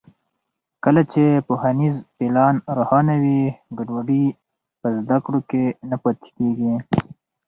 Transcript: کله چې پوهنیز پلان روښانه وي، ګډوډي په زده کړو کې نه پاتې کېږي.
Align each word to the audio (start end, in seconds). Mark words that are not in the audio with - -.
کله 0.83 1.01
چې 1.11 1.23
پوهنیز 1.47 1.95
پلان 2.17 2.55
روښانه 2.77 3.15
وي، 3.23 3.41
ګډوډي 3.77 4.25
په 4.81 4.87
زده 4.99 5.17
کړو 5.25 5.39
کې 5.49 5.63
نه 5.89 5.95
پاتې 6.03 6.29
کېږي. 6.37 6.73